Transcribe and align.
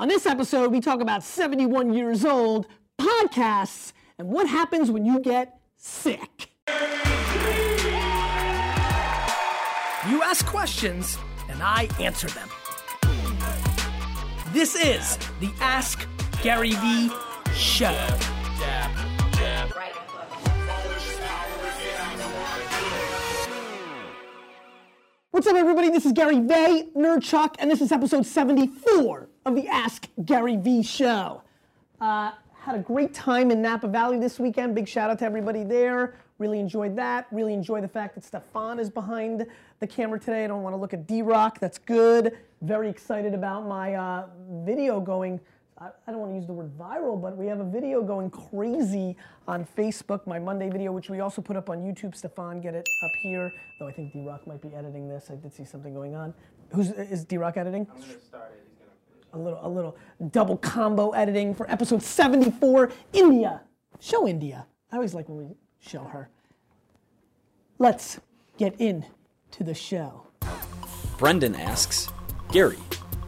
On 0.00 0.08
this 0.08 0.24
episode, 0.24 0.72
we 0.72 0.80
talk 0.80 1.02
about 1.02 1.22
71 1.22 1.92
years 1.92 2.24
old, 2.24 2.66
podcasts, 2.98 3.92
and 4.16 4.30
what 4.30 4.48
happens 4.48 4.90
when 4.90 5.04
you 5.04 5.20
get 5.20 5.60
sick. 5.76 6.48
You 10.08 10.22
ask 10.22 10.46
questions, 10.46 11.18
and 11.50 11.62
I 11.62 11.86
answer 12.00 12.28
them. 12.28 12.48
This 14.54 14.74
is 14.74 15.18
the 15.38 15.52
Ask 15.60 16.08
Gary 16.42 16.72
Vee 16.72 17.10
Show. 17.52 17.94
What's 25.30 25.46
up, 25.46 25.56
everybody? 25.56 25.90
This 25.90 26.06
is 26.06 26.12
Gary 26.12 26.36
Vaynerchuk, 26.36 27.56
and 27.58 27.70
this 27.70 27.82
is 27.82 27.92
episode 27.92 28.24
74 28.24 29.29
of 29.46 29.54
the 29.54 29.68
Ask 29.68 30.08
Gary 30.24 30.56
Vee 30.56 30.82
Show. 30.82 31.42
Uh, 32.00 32.32
had 32.60 32.74
a 32.74 32.80
great 32.80 33.14
time 33.14 33.50
in 33.50 33.62
Napa 33.62 33.88
Valley 33.88 34.18
this 34.18 34.38
weekend. 34.38 34.74
Big 34.74 34.86
shout 34.86 35.10
out 35.10 35.18
to 35.20 35.24
everybody 35.24 35.64
there. 35.64 36.14
Really 36.38 36.60
enjoyed 36.60 36.96
that. 36.96 37.26
Really 37.30 37.54
enjoy 37.54 37.80
the 37.80 37.88
fact 37.88 38.14
that 38.14 38.24
Stefan 38.24 38.78
is 38.78 38.90
behind 38.90 39.46
the 39.80 39.86
camera 39.86 40.18
today. 40.18 40.44
I 40.44 40.46
don't 40.46 40.62
want 40.62 40.74
to 40.74 40.78
look 40.80 40.92
at 40.92 41.06
D 41.06 41.22
Rock. 41.22 41.58
That's 41.58 41.78
good. 41.78 42.38
Very 42.62 42.88
excited 42.88 43.34
about 43.34 43.66
my 43.66 43.94
uh, 43.94 44.26
video 44.64 45.00
going 45.00 45.40
I, 45.80 46.10
don't 46.10 46.18
want 46.18 46.32
to 46.32 46.36
use 46.36 46.46
the 46.46 46.52
word 46.52 46.70
viral, 46.78 47.20
but 47.20 47.38
we 47.38 47.46
have 47.46 47.60
a 47.60 47.64
video 47.64 48.02
going 48.02 48.28
crazy 48.28 49.16
on 49.48 49.66
Facebook, 49.78 50.26
my 50.26 50.38
Monday 50.38 50.68
video, 50.68 50.92
which 50.92 51.08
we 51.08 51.20
also 51.20 51.40
put 51.40 51.56
up 51.56 51.70
on 51.70 51.78
YouTube. 51.78 52.14
Stefan, 52.14 52.60
get 52.60 52.74
it 52.74 52.86
up 53.02 53.10
here. 53.22 53.50
Though 53.78 53.88
I 53.88 53.92
think 53.92 54.12
D-Rock 54.12 54.46
might 54.46 54.60
be 54.60 54.74
editing 54.74 55.08
this. 55.08 55.30
I 55.30 55.36
did 55.36 55.54
see 55.54 55.64
something 55.64 55.94
going 55.94 56.14
on. 56.14 56.34
Who's 56.74 56.90
is 56.90 57.24
D-Rock 57.24 57.56
editing? 57.56 57.86
I'm 57.90 58.00
gonna 58.00 58.20
start 58.20 58.52
it. 58.54 58.69
He's 59.32 59.38
gonna 59.38 59.44
finish. 59.44 59.60
A 59.60 59.60
little, 59.60 59.60
a 59.62 59.68
little 59.68 59.96
double 60.30 60.56
combo 60.56 61.10
editing 61.10 61.54
for 61.54 61.70
episode 61.70 62.02
74, 62.02 62.90
India. 63.12 63.62
Show 64.00 64.26
India. 64.26 64.66
I 64.90 64.96
always 64.96 65.14
like 65.14 65.28
when 65.28 65.38
we 65.38 65.54
show 65.78 66.04
her. 66.04 66.30
Let's 67.78 68.20
get 68.58 68.74
in 68.78 69.06
to 69.52 69.64
the 69.64 69.74
show. 69.74 70.26
Brendan 71.18 71.54
asks, 71.54 72.08
Gary, 72.50 72.78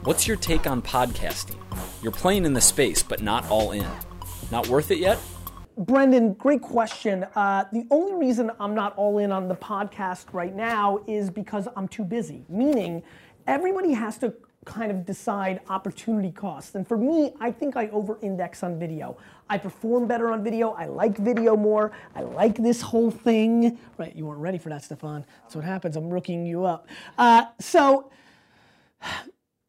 what's 0.05 0.27
your 0.27 0.37
take 0.37 0.67
on 0.67 0.83
podcasting? 0.83 1.59
You're 2.03 2.13
playing 2.13 2.45
in 2.45 2.55
the 2.55 2.61
space, 2.61 3.03
but 3.03 3.23
not 3.23 3.49
all 3.49 3.73
in. 3.73 3.87
Not 4.51 4.69
worth 4.69 4.91
it 4.91 4.99
yet? 4.99 5.19
Brendan, 5.79 6.35
great 6.35 6.61
question. 6.61 7.25
Uh, 7.35 7.65
the 7.73 7.87
only 7.91 8.15
reason 8.15 8.51
I'm 8.61 8.75
not 8.75 8.95
all 8.97 9.19
in 9.19 9.33
on 9.33 9.49
the 9.49 9.55
podcast 9.57 10.27
right 10.33 10.55
now 10.55 11.01
is 11.07 11.31
because 11.31 11.67
I'm 11.77 11.89
too 11.89 12.05
busy. 12.05 12.45
Meaning, 12.49 13.03
everybody 13.47 13.93
has 13.93 14.19
to 14.19 14.35
kind 14.65 14.91
of 14.91 15.05
decide 15.05 15.61
opportunity 15.69 16.31
costs. 16.31 16.75
And 16.75 16.87
for 16.87 16.97
me, 16.97 17.33
I 17.41 17.51
think 17.51 17.77
I 17.77 17.89
over 17.89 18.19
index 18.23 18.63
on 18.63 18.79
video. 18.79 19.17
I 19.51 19.59
perform 19.59 20.07
better 20.07 20.31
on 20.31 20.43
video. 20.45 20.71
I 20.71 20.87
like 20.87 21.17
video 21.19 21.57
more. 21.57 21.93
I 22.15 22.23
like 22.23 22.57
this 22.57 22.81
whole 22.81 23.11
thing. 23.11 23.79
Right, 23.99 24.15
you 24.15 24.27
weren't 24.27 24.41
ready 24.41 24.59
for 24.59 24.69
that, 24.69 24.85
Stefan. 24.85 25.25
That's 25.43 25.57
what 25.57 25.65
happens. 25.65 25.97
I'm 25.97 26.11
rooking 26.11 26.47
you 26.47 26.65
up. 26.65 26.87
Uh, 27.19 27.47
so, 27.59 28.11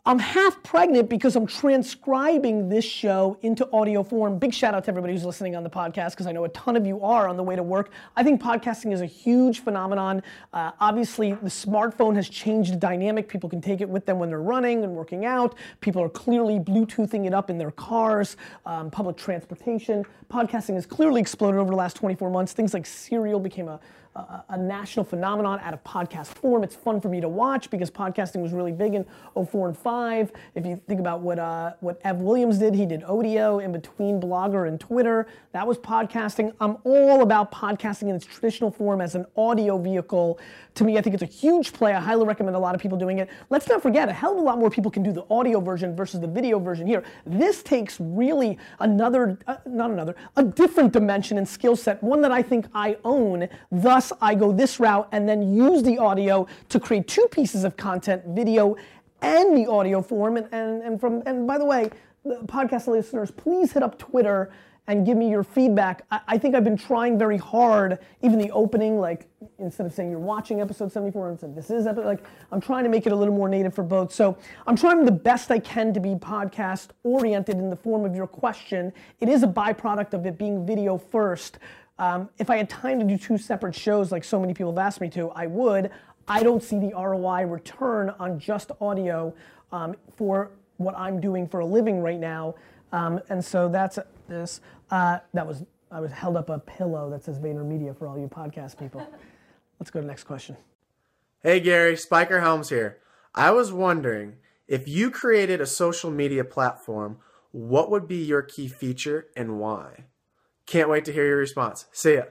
I'm 0.06 0.20
half 0.20 0.62
pregnant 0.64 1.08
because 1.08 1.38
I'm 1.38 1.48
transcribing 1.48 2.68
this 2.68 2.84
show 2.84 3.38
into 3.42 3.66
audio 3.72 4.04
form. 4.04 4.38
Big 4.38 4.54
shout 4.54 4.74
out 4.74 4.84
to 4.84 4.90
everybody 4.90 5.14
who's 5.14 5.24
listening 5.24 5.56
on 5.56 5.64
the 5.64 5.70
podcast 5.70 6.10
because 6.10 6.28
I 6.28 6.34
know 6.34 6.44
a 6.44 6.50
ton 6.50 6.76
of 6.76 6.86
you 6.86 7.02
are 7.02 7.30
on 7.30 7.38
the 7.38 7.44
way 7.44 7.56
to 7.56 7.64
work. 7.64 7.90
I 8.18 8.22
think 8.22 8.42
podcasting 8.42 8.92
is 8.92 9.00
a 9.00 9.06
huge 9.06 9.62
phenomenon. 9.62 10.22
Uh, 10.52 10.72
obviously, 10.82 11.32
the 11.32 11.48
smartphone 11.48 12.18
has 12.18 12.28
changed 12.28 12.74
the 12.74 12.76
dynamic. 12.76 13.30
People 13.30 13.50
can 13.50 13.62
take 13.62 13.80
it 13.80 13.88
with 13.88 14.06
them 14.06 14.20
when 14.20 14.28
they're 14.28 14.42
running 14.42 14.84
and 14.84 14.94
working 14.94 15.24
out. 15.24 15.56
People 15.80 16.04
are 16.04 16.10
clearly 16.10 16.60
Bluetoothing 16.60 17.26
it 17.26 17.34
up 17.34 17.50
in 17.50 17.58
their 17.58 17.72
cars, 17.72 18.36
um, 18.66 18.92
public 18.92 19.16
transportation. 19.16 20.04
Podcasting 20.30 20.74
has 20.74 20.86
clearly 20.86 21.22
exploded 21.22 21.62
over 21.62 21.70
the 21.70 21.78
last 21.78 21.96
24 21.96 22.30
months. 22.30 22.52
Things 22.52 22.74
like 22.74 22.86
Serial 22.86 23.40
became 23.40 23.70
a 23.70 23.80
a, 24.16 24.58
national 24.58 25.04
phenomenon 25.04 25.60
out 25.64 25.74
of 25.74 25.84
podcast 25.84 26.28
form. 26.28 26.64
It's 26.64 26.76
fun 26.76 27.02
for 27.02 27.10
me 27.10 27.20
to 27.22 27.28
watch 27.28 27.70
because 27.70 27.90
podcasting 27.90 28.42
was 28.42 28.52
really 28.52 28.72
big 28.72 28.94
in 28.94 29.06
04 29.34 29.70
and 29.70 29.78
5. 29.78 30.32
If 30.56 30.66
you 30.66 30.80
think 30.88 31.00
about 31.00 31.22
what 31.22 31.40
uh, 31.40 31.74
what 31.80 32.00
Ev 32.04 32.18
Williams 32.18 32.60
did, 32.60 32.76
he 32.76 32.86
did 32.86 33.02
Odeo 33.02 33.64
in 33.64 33.72
between 33.72 34.22
Blogger 34.22 34.68
and 34.68 34.80
Twitter. 34.80 35.28
That 35.52 35.66
was 35.66 35.78
podcasting. 35.78 36.54
I'm 36.62 36.78
all 36.84 37.24
about 37.24 37.52
podcasting 37.52 38.04
in 38.04 38.16
its 38.16 38.26
traditional 38.26 38.72
form 38.72 39.02
as 39.02 39.16
an 39.16 39.26
audio 39.36 39.78
vehicle. 39.78 40.40
To 40.76 40.84
me, 40.84 40.98
I 40.98 41.02
think 41.02 41.14
it's 41.14 41.24
a 41.24 41.28
huge 41.28 41.74
play. 41.74 41.94
I 41.94 42.00
highly 42.00 42.26
recommend 42.26 42.56
a 42.56 42.60
lot 42.60 42.74
of 42.76 42.82
people 42.82 42.98
doing 42.98 43.20
it. 43.20 43.30
Let's 43.50 43.68
not 43.68 43.82
forget, 43.82 44.10
a 44.10 44.14
hell 44.14 44.34
of 44.34 44.38
a 44.40 44.42
lot 44.42 44.58
more 44.58 44.70
people 44.70 44.90
can 44.90 45.04
do 45.04 45.12
the 45.12 45.26
audio 45.30 45.60
version 45.60 45.96
versus 45.96 46.20
the 46.20 46.28
video 46.28 46.60
version 46.60 46.88
here. 46.88 47.04
This 47.26 47.62
takes 47.62 48.00
really 48.00 48.58
another, 48.80 49.38
uh, 49.48 49.58
not 49.68 49.92
another, 49.92 50.16
a 50.36 50.44
different 50.44 50.92
dimension 50.92 51.38
and 51.38 51.48
skill 51.48 51.76
set, 51.76 52.02
one 52.02 52.22
that 52.22 52.32
I 52.32 52.42
think 52.42 52.66
I 52.74 52.98
own. 53.04 53.48
Thus, 53.72 54.03
I 54.22 54.36
go 54.36 54.52
this 54.52 54.80
route 54.80 55.08
and 55.12 55.28
then 55.28 55.54
use 55.54 55.84
the 55.84 55.98
audio 55.98 56.48
to 56.70 56.80
create 56.80 57.08
two 57.08 57.28
pieces 57.32 57.64
of 57.64 57.78
content, 57.78 58.24
video 58.28 58.76
and 59.22 59.58
the 59.58 59.70
audio 59.70 60.02
form. 60.02 60.38
And, 60.38 60.48
and, 60.52 60.84
and 60.84 61.00
from 61.00 61.24
and 61.26 61.48
by 61.48 61.58
the 61.58 61.66
way, 61.66 61.90
the 62.26 62.36
podcast 62.46 62.88
listeners, 62.88 63.32
please 63.32 63.72
hit 63.72 63.84
up 63.84 63.98
Twitter 63.98 64.52
and 64.88 65.06
give 65.06 65.18
me 65.18 65.30
your 65.30 65.44
feedback. 65.44 66.06
I, 66.12 66.20
I, 66.28 66.38
think 66.38 66.56
I've 66.56 66.64
been 66.64 66.78
trying 66.78 67.18
very 67.18 67.38
hard, 67.38 68.00
even 68.22 68.38
the 68.38 68.52
opening, 68.52 69.00
like 69.00 69.28
instead 69.58 69.86
of 69.86 69.94
saying 69.94 70.10
you're 70.10 70.20
watching 70.20 70.60
episode 70.60 70.92
74 70.92 71.30
and 71.30 71.40
said 71.40 71.56
this 71.56 71.70
is 71.70 71.88
episode, 71.88 72.06
like 72.06 72.26
I'm 72.52 72.60
trying 72.60 72.84
to 72.84 72.90
make 72.90 73.06
it 73.06 73.14
a 73.14 73.16
little 73.16 73.34
more 73.34 73.48
native 73.48 73.74
for 73.74 73.84
both. 73.84 74.14
So 74.14 74.38
I'm 74.68 74.76
trying 74.76 75.06
the 75.06 75.12
best 75.12 75.52
I 75.52 75.60
can 75.60 75.94
to 75.94 76.02
be 76.02 76.16
podcast 76.16 76.90
oriented 77.04 77.58
in 77.58 77.70
the 77.70 77.76
form 77.78 78.04
of 78.04 78.14
your 78.14 78.28
question. 78.28 78.92
It 79.22 79.30
is 79.30 79.44
a 79.44 79.48
byproduct 79.48 80.14
of 80.14 80.26
it 80.26 80.38
being 80.38 80.66
video 80.66 80.98
first. 80.98 81.60
Um, 82.00 82.30
if 82.40 82.50
I 82.50 82.58
had 82.58 82.70
time 82.70 83.00
to 83.00 83.06
do 83.06 83.18
two 83.18 83.38
separate 83.38 83.76
shows 83.76 84.12
like 84.12 84.24
so 84.24 84.40
many 84.40 84.54
people 84.54 84.72
have 84.72 84.80
asked 84.80 85.02
me 85.02 85.10
to, 85.12 85.30
I 85.32 85.48
would. 85.48 85.92
I 86.28 86.42
don't 86.42 86.64
see 86.64 86.80
the 86.80 86.94
ROI 86.96 87.46
return 87.46 88.10
on 88.20 88.40
just 88.40 88.72
audio 88.82 89.34
um, 89.72 89.96
for 90.16 90.52
what 90.78 90.98
I'm 90.98 91.20
doing 91.20 91.48
for 91.48 91.60
a 91.60 91.66
living 91.66 92.02
right 92.02 92.20
now. 92.20 92.56
Um, 92.92 93.20
and 93.30 93.44
so 93.44 93.70
that's 93.70 94.00
this. 94.28 94.62
Uh, 94.90 95.20
that 95.34 95.46
was, 95.46 95.64
I 95.92 96.00
was 96.00 96.12
held 96.12 96.38
up 96.38 96.50
a 96.50 96.60
pillow 96.60 97.10
that 97.10 97.24
says 97.24 97.40
VaynerMedia 97.40 97.98
for 97.98 98.08
all 98.08 98.18
you 98.18 98.28
podcast 98.28 98.80
people. 98.80 99.06
Let's 99.80 99.92
go 99.92 100.00
to 100.00 100.06
the 100.06 100.08
next 100.08 100.24
question. 100.24 100.56
Hey 101.42 101.60
Gary, 101.60 101.98
Spiker 101.98 102.40
Helms 102.40 102.70
here. 102.70 103.00
I 103.36 103.52
was 103.52 103.74
wondering 103.74 104.38
if 104.68 104.88
you 104.88 105.12
created 105.12 105.60
a 105.60 105.66
social 105.66 106.10
media 106.10 106.44
platform, 106.44 107.18
what 107.52 107.92
would 107.92 108.08
be 108.08 108.24
your 108.24 108.42
key 108.42 108.68
feature 108.68 109.28
and 109.36 109.60
why? 109.60 110.06
Can't 110.66 110.90
wait 110.90 111.06
to 111.06 111.14
hear 111.14 111.26
your 111.26 111.38
response. 111.38 111.86
See 111.92 112.16
ya. 112.16 112.24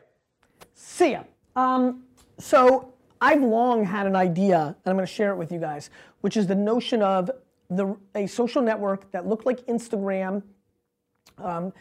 See 0.75 1.13
ya. 1.13 1.23
Um, 1.55 2.05
so 2.39 2.93
I've 3.21 3.43
long 3.43 3.85
had 3.85 4.07
an 4.07 4.17
idea, 4.17 4.59
and 4.61 4.77
I'm 4.91 4.97
going 4.97 5.07
to 5.07 5.13
share 5.13 5.31
it 5.31 5.37
with 5.37 5.53
you 5.53 5.61
guys, 5.61 5.91
which 6.23 6.37
is 6.37 6.47
the 6.47 6.55
notion 6.55 7.03
of 7.03 7.31
the, 7.71 7.97
a 8.15 8.27
social 8.27 8.63
network 8.63 9.11
that 9.13 9.27
looked 9.27 9.47
like 9.47 9.65
Instagram, 9.67 10.43
um, 11.39 11.73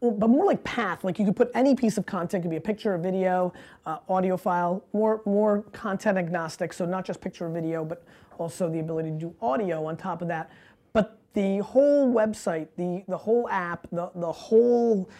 but 0.00 0.28
more 0.28 0.44
like 0.44 0.62
Path. 0.64 1.02
Like 1.02 1.18
you 1.18 1.24
could 1.24 1.34
put 1.34 1.50
any 1.54 1.74
piece 1.74 1.98
of 1.98 2.06
content, 2.06 2.42
could 2.42 2.50
be 2.50 2.56
a 2.56 2.60
picture, 2.60 2.94
a 2.94 2.98
video, 2.98 3.52
uh, 3.86 3.98
audio 4.08 4.36
file, 4.36 4.84
more 4.92 5.22
more 5.26 5.62
content 5.72 6.18
agnostic. 6.18 6.72
So 6.72 6.84
not 6.84 7.04
just 7.04 7.20
picture 7.20 7.46
or 7.46 7.50
video, 7.50 7.84
but 7.84 8.04
also 8.38 8.68
the 8.68 8.78
ability 8.78 9.10
to 9.10 9.16
do 9.16 9.34
audio 9.40 9.86
on 9.86 9.96
top 9.96 10.22
of 10.22 10.28
that. 10.28 10.50
But 10.92 11.18
the 11.32 11.58
whole 11.58 12.12
website, 12.12 12.68
the 12.76 13.02
the 13.08 13.16
whole 13.16 13.48
app, 13.48 13.88
the 13.90 14.10
the 14.14 14.30
whole 14.30 15.10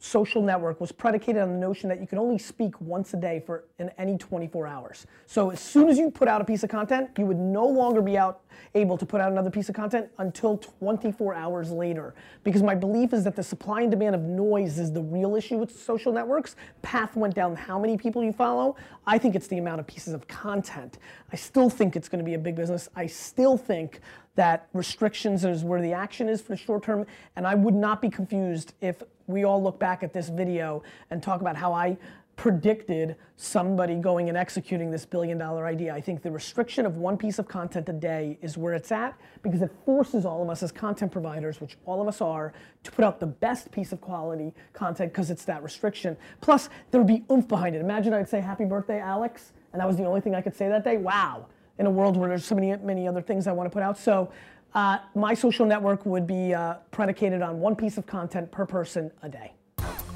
social 0.00 0.40
network 0.40 0.80
was 0.80 0.90
predicated 0.90 1.42
on 1.42 1.52
the 1.52 1.58
notion 1.58 1.88
that 1.90 2.00
you 2.00 2.06
can 2.06 2.18
only 2.18 2.38
speak 2.38 2.80
once 2.80 3.12
a 3.12 3.18
day 3.18 3.42
for 3.44 3.64
in 3.78 3.90
any 3.98 4.16
24 4.16 4.66
hours. 4.66 5.06
So 5.26 5.50
as 5.50 5.60
soon 5.60 5.90
as 5.90 5.98
you 5.98 6.10
put 6.10 6.26
out 6.26 6.40
a 6.40 6.44
piece 6.44 6.64
of 6.64 6.70
content, 6.70 7.10
you 7.18 7.26
would 7.26 7.38
no 7.38 7.66
longer 7.66 8.00
be 8.00 8.16
out 8.16 8.40
able 8.74 8.96
to 8.96 9.04
put 9.04 9.20
out 9.20 9.30
another 9.30 9.50
piece 9.50 9.68
of 9.68 9.74
content 9.74 10.08
until 10.18 10.56
24 10.56 11.34
hours 11.34 11.70
later. 11.70 12.14
Because 12.44 12.62
my 12.62 12.74
belief 12.74 13.12
is 13.12 13.24
that 13.24 13.36
the 13.36 13.42
supply 13.42 13.82
and 13.82 13.90
demand 13.90 14.14
of 14.14 14.22
noise 14.22 14.78
is 14.78 14.90
the 14.90 15.02
real 15.02 15.36
issue 15.36 15.58
with 15.58 15.78
social 15.78 16.12
networks. 16.12 16.56
Path 16.80 17.14
went 17.14 17.34
down 17.34 17.54
how 17.54 17.78
many 17.78 17.98
people 17.98 18.24
you 18.24 18.32
follow. 18.32 18.76
I 19.06 19.18
think 19.18 19.34
it's 19.34 19.48
the 19.48 19.58
amount 19.58 19.80
of 19.80 19.86
pieces 19.86 20.14
of 20.14 20.26
content. 20.28 20.98
I 21.30 21.36
still 21.36 21.68
think 21.68 21.94
it's 21.94 22.08
going 22.08 22.20
to 22.20 22.24
be 22.24 22.34
a 22.34 22.38
big 22.38 22.56
business. 22.56 22.88
I 22.96 23.06
still 23.06 23.58
think 23.58 24.00
that 24.36 24.68
restrictions 24.72 25.44
is 25.44 25.64
where 25.64 25.82
the 25.82 25.92
action 25.92 26.28
is 26.28 26.40
for 26.40 26.48
the 26.48 26.56
short 26.56 26.82
term. 26.82 27.06
And 27.36 27.46
I 27.46 27.54
would 27.54 27.74
not 27.74 28.00
be 28.00 28.08
confused 28.08 28.74
if 28.80 29.02
we 29.26 29.44
all 29.44 29.62
look 29.62 29.78
back 29.78 30.02
at 30.02 30.12
this 30.12 30.28
video 30.28 30.82
and 31.10 31.22
talk 31.22 31.40
about 31.40 31.56
how 31.56 31.72
I 31.72 31.96
predicted 32.40 33.16
somebody 33.36 33.96
going 33.96 34.30
and 34.30 34.38
executing 34.38 34.90
this 34.90 35.04
billion 35.04 35.36
dollar 35.36 35.66
idea. 35.66 35.92
I 35.92 36.00
think 36.00 36.22
the 36.22 36.30
restriction 36.30 36.86
of 36.86 36.96
one 36.96 37.18
piece 37.18 37.38
of 37.38 37.46
content 37.46 37.86
a 37.90 37.92
day 37.92 38.38
is 38.40 38.56
where 38.56 38.72
it's 38.72 38.90
at 38.90 39.14
because 39.42 39.60
it 39.60 39.70
forces 39.84 40.24
all 40.24 40.42
of 40.42 40.48
us 40.48 40.62
as 40.62 40.72
content 40.72 41.12
providers, 41.12 41.60
which 41.60 41.76
all 41.84 42.00
of 42.00 42.08
us 42.08 42.22
are, 42.22 42.54
to 42.82 42.92
put 42.92 43.04
out 43.04 43.20
the 43.20 43.26
best 43.26 43.70
piece 43.70 43.92
of 43.92 44.00
quality 44.00 44.54
content 44.72 45.12
because 45.12 45.30
it's 45.30 45.44
that 45.44 45.62
restriction. 45.62 46.16
Plus, 46.40 46.70
there 46.90 47.02
would 47.02 47.06
be 47.06 47.24
oomph 47.30 47.46
behind 47.46 47.76
it. 47.76 47.80
Imagine 47.80 48.14
I'd 48.14 48.26
say 48.26 48.40
happy 48.40 48.64
birthday, 48.64 49.00
Alex, 49.00 49.52
and 49.74 49.80
that 49.80 49.86
was 49.86 49.98
the 49.98 50.06
only 50.06 50.22
thing 50.22 50.34
I 50.34 50.40
could 50.40 50.56
say 50.56 50.66
that 50.70 50.82
day. 50.82 50.96
Wow. 50.96 51.44
In 51.80 51.86
a 51.86 51.90
world 51.90 52.14
where 52.18 52.28
there's 52.28 52.44
so 52.44 52.54
many, 52.54 52.76
many 52.76 53.08
other 53.08 53.22
things 53.22 53.46
I 53.46 53.52
want 53.52 53.66
to 53.66 53.72
put 53.72 53.82
out. 53.82 53.98
So 53.98 54.30
Uh, 54.72 54.98
my 55.16 55.34
social 55.34 55.66
network 55.66 56.06
would 56.06 56.28
be 56.28 56.54
uh, 56.54 56.74
predicated 56.92 57.42
on 57.42 57.58
one 57.58 57.74
piece 57.74 57.98
of 57.98 58.06
content 58.06 58.48
per 58.52 58.64
person 58.64 59.10
a 59.24 59.28
day. 59.28 59.52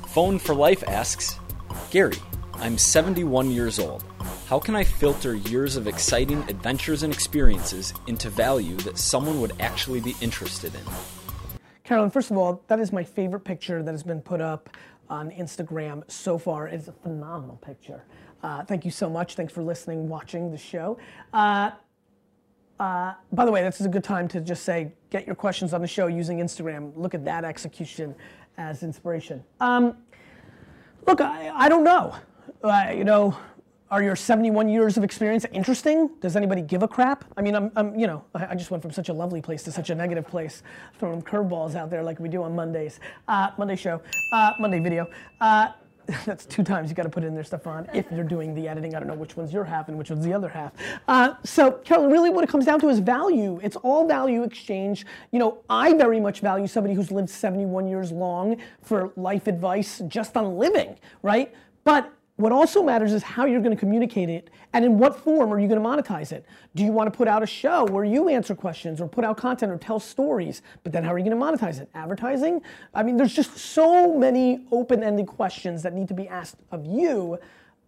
Phone 0.07 0.39
for 0.39 0.55
Life 0.55 0.85
asks 0.87 1.41
Gary, 1.91 2.19
I'm 2.55 2.79
71 2.79 3.51
years 3.51 3.81
old. 3.81 4.05
How 4.47 4.61
can 4.61 4.77
I 4.77 4.85
filter 4.85 5.35
years 5.35 5.75
of 5.75 5.89
exciting 5.89 6.39
adventures 6.49 7.03
and 7.03 7.13
experiences 7.13 7.93
into 8.07 8.31
value 8.31 8.77
that 8.87 8.97
someone 8.97 9.41
would 9.41 9.55
actually 9.59 10.01
be 10.01 10.15
interested 10.21 10.73
in? 10.73 10.83
Carolyn, 11.83 12.11
first 12.11 12.31
of 12.31 12.37
all, 12.37 12.63
that 12.69 12.79
is 12.79 12.93
my 12.93 13.03
favorite 13.03 13.43
picture 13.43 13.83
that 13.83 13.91
has 13.91 14.05
been 14.05 14.21
put 14.23 14.41
up 14.41 14.71
on 15.11 15.33
Instagram 15.33 16.09
so 16.09 16.39
far. 16.39 16.69
It's 16.69 16.87
a 16.87 16.93
phenomenal 16.93 17.57
picture. 17.57 18.05
Uh, 18.45 18.63
thank 18.63 18.85
you 18.85 18.91
so 18.91 19.09
much. 19.09 19.37
Thanks 19.37 19.55
for 19.55 19.63
listening, 19.63 20.07
watching 20.07 20.51
the 20.51 20.59
show. 20.59 20.99
Uh, 21.33 21.71
uh, 22.79 23.15
by 23.33 23.47
the 23.47 23.51
way, 23.51 23.63
this 23.63 23.81
is 23.81 23.87
a 23.87 23.89
good 23.89 24.05
time 24.05 24.29
to 24.29 24.41
just 24.43 24.65
say, 24.65 24.93
get 25.09 25.25
your 25.25 25.35
questions 25.35 25.73
on 25.73 25.81
the 25.81 25.87
show 25.87 26.09
using 26.09 26.41
Instagram. 26.41 26.93
Look 26.95 27.15
at 27.15 27.25
that 27.25 27.43
execution 27.43 28.15
as 28.59 28.83
inspiration. 28.83 29.43
Um, 29.61 29.97
look, 31.07 31.23
I, 31.23 31.49
I, 31.55 31.71
don't 31.71 31.85
know. 31.85 32.17
Uh, 32.63 32.93
you 32.95 33.05
know, 33.05 33.35
are 33.91 34.03
your 34.03 34.15
71 34.15 34.69
years 34.69 34.99
of 34.99 35.05
experience 35.05 35.47
interesting? 35.51 36.11
Does 36.21 36.37
anybody 36.37 36.61
give 36.61 36.83
a 36.83 36.89
crap? 36.89 37.25
I 37.39 37.41
mean, 37.41 37.55
I'm, 37.55 37.73
I'm 37.77 37.99
you 37.99 38.07
know, 38.07 38.25
I, 38.35 38.49
I 38.49 38.55
just 38.57 38.71
went 38.71 38.83
from 38.83 38.93
such 38.93 39.09
a 39.09 39.15
lovely 39.15 39.41
place 39.41 39.63
to 39.63 39.73
such 39.73 39.89
a 39.89 39.95
negative 39.95 40.27
place, 40.27 40.63
throwing 40.99 41.23
curveballs 41.23 41.77
out 41.77 41.89
there 41.89 42.03
like 42.03 42.21
we 42.21 42.29
do 42.29 42.43
on 42.43 42.55
Mondays. 42.55 43.01
Uh, 43.27 43.53
Monday 43.57 43.77
show, 43.77 44.03
uh, 44.33 44.53
Monday 44.61 44.81
video. 44.81 45.09
That's 46.27 46.45
two 46.45 46.63
times 46.63 46.91
you 46.91 46.95
got 46.95 47.05
to 47.05 47.09
put 47.09 47.25
in 47.25 47.35
there, 47.35 47.45
Stefan, 47.45 47.89
if 47.95 48.11
you're 48.13 48.25
doing 48.25 48.55
the 48.55 48.69
editing. 48.69 48.95
I 48.95 48.99
don't 48.99 49.09
know 49.09 49.15
which 49.15 49.37
one's 49.37 49.53
your 49.53 49.65
half 49.65 49.89
and 49.89 49.97
which 49.97 50.11
one's 50.11 50.25
the 50.25 50.33
other 50.33 50.49
half. 50.49 50.73
Uh, 51.09 51.35
so, 51.45 51.73
Carolyn, 51.73 52.11
really 52.11 52.31
what 52.31 52.45
it 52.45 52.51
comes 52.51 52.67
down 52.67 52.81
to 52.81 52.89
is 52.89 52.99
value. 52.99 53.59
It's 53.63 53.77
all 53.77 54.07
value 54.07 54.43
exchange. 54.43 55.07
You 55.31 55.39
know, 55.39 55.59
I 55.71 55.95
very 55.95 56.21
much 56.21 56.41
value 56.41 56.67
somebody 56.67 56.95
who's 56.95 57.11
lived 57.11 57.31
71 57.31 57.89
years 57.89 58.13
long 58.13 58.59
for 58.83 59.13
life 59.17 59.47
advice 59.47 60.03
just 60.09 60.37
on 60.37 60.59
living, 60.59 60.97
right? 61.23 61.55
But 61.85 62.13
what 62.37 62.51
also 62.51 62.83
matters 62.83 63.13
is 63.13 63.23
how 63.23 63.47
you're 63.47 63.61
going 63.61 63.75
to 63.75 63.79
communicate 63.79 64.29
it 64.29 64.51
and 64.73 64.85
in 64.85 64.99
what 64.99 65.17
form 65.17 65.53
are 65.53 65.61
you 65.61 65.69
going 65.69 65.81
to 65.81 65.89
monetize 65.89 66.33
it. 66.33 66.45
Do 66.75 66.83
you 66.83 66.91
want 66.91 67.13
to 67.13 67.17
put 67.17 67.29
out 67.29 67.45
a 67.45 67.47
show 67.47 67.85
where 67.85 68.05
you 68.05 68.29
answer 68.29 68.57
questions 68.57 69.01
or 69.01 69.07
put 69.07 69.25
out 69.25 69.37
content 69.37 69.71
or 69.71 69.79
tell 69.79 70.01
stories? 70.01 70.63
But 70.83 70.93
then 70.93 71.05
how 71.05 71.13
are 71.13 71.19
you 71.19 71.25
going 71.25 71.39
to 71.39 71.45
monetize 71.45 71.81
it? 71.81 71.89
Advertising? 71.95 72.61
I 72.93 73.05
mean, 73.05 73.17
there's 73.17 73.35
just 73.35 73.57
so 73.57 74.19
many 74.19 74.67
open 74.73 75.05
ended 75.05 75.29
questions 75.29 75.83
that 75.85 75.95
need 75.95 76.09
to 76.09 76.15
be 76.15 76.27
asked 76.27 76.57
of 76.73 76.85
you 76.85 77.39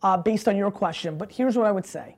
uh, 0.03 0.17
based 0.17 0.47
on 0.47 0.57
your 0.57 0.71
question. 0.71 1.19
But 1.19 1.33
here's 1.33 1.57
what 1.57 1.67
I 1.67 1.73
would 1.73 1.87
say 1.87 2.17